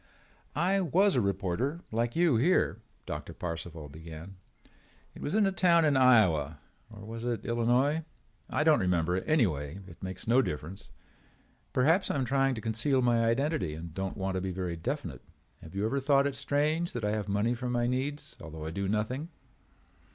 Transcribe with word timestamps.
"I 0.55 0.81
was 0.81 1.15
a 1.15 1.21
reporter 1.21 1.81
like 1.91 2.15
you 2.15 2.35
here," 2.37 2.81
Doctor 3.05 3.35
Parcival 3.35 3.87
began. 3.87 4.35
"It 5.13 5.21
was 5.21 5.35
in 5.35 5.45
a 5.45 5.51
town 5.51 5.85
in 5.85 5.95
Iowa—or 5.95 7.05
was 7.05 7.23
it 7.23 7.43
in 7.43 7.49
Illinois? 7.51 8.03
I 8.49 8.63
don't 8.63 8.79
remember 8.79 9.17
and 9.17 9.27
anyway 9.29 9.79
it 9.85 10.01
makes 10.01 10.27
no 10.27 10.41
difference. 10.41 10.89
Perhaps 11.71 12.09
I 12.09 12.15
am 12.15 12.25
trying 12.25 12.55
to 12.55 12.61
conceal 12.61 13.03
my 13.03 13.23
identity 13.25 13.75
and 13.75 13.93
don't 13.93 14.17
want 14.17 14.33
to 14.33 14.41
be 14.41 14.51
very 14.51 14.75
definite. 14.75 15.21
Have 15.61 15.75
you 15.75 15.85
ever 15.85 15.99
thought 15.99 16.25
it 16.25 16.33
strange 16.33 16.93
that 16.93 17.05
I 17.05 17.11
have 17.11 17.29
money 17.29 17.53
for 17.53 17.69
my 17.69 17.85
needs 17.85 18.35
although 18.41 18.65
I 18.65 18.71
do 18.71 18.87
nothing? 18.87 19.29